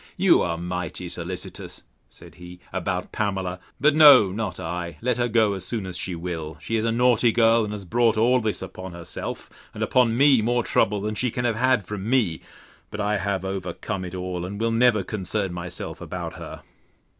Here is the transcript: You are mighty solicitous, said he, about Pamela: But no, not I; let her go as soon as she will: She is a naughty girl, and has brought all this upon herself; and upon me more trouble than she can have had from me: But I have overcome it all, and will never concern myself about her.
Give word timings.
You 0.17 0.41
are 0.41 0.57
mighty 0.57 1.09
solicitous, 1.09 1.83
said 2.09 2.33
he, 2.33 2.59
about 2.73 3.11
Pamela: 3.11 3.59
But 3.79 3.93
no, 3.95 4.31
not 4.31 4.59
I; 4.59 4.97
let 4.99 5.17
her 5.17 5.27
go 5.27 5.53
as 5.53 5.63
soon 5.63 5.85
as 5.85 5.95
she 5.95 6.15
will: 6.15 6.57
She 6.59 6.75
is 6.75 6.85
a 6.85 6.91
naughty 6.91 7.31
girl, 7.31 7.63
and 7.63 7.71
has 7.71 7.85
brought 7.85 8.17
all 8.17 8.39
this 8.39 8.63
upon 8.63 8.93
herself; 8.93 9.47
and 9.75 9.83
upon 9.83 10.17
me 10.17 10.41
more 10.41 10.63
trouble 10.63 11.01
than 11.01 11.13
she 11.13 11.29
can 11.29 11.45
have 11.45 11.55
had 11.57 11.85
from 11.85 12.09
me: 12.09 12.41
But 12.89 12.99
I 12.99 13.19
have 13.19 13.45
overcome 13.45 14.03
it 14.03 14.15
all, 14.15 14.43
and 14.43 14.59
will 14.59 14.71
never 14.71 15.03
concern 15.03 15.53
myself 15.53 16.01
about 16.01 16.33
her. 16.37 16.63